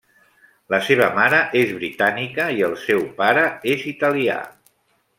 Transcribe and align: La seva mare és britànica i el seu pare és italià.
La 0.73 0.79
seva 0.85 1.09
mare 1.17 1.41
és 1.61 1.75
britànica 1.81 2.49
i 2.57 2.65
el 2.71 2.75
seu 2.87 3.07
pare 3.23 3.45
és 3.75 3.89
italià. 3.97 4.43